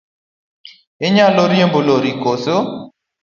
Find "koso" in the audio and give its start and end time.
2.23-2.55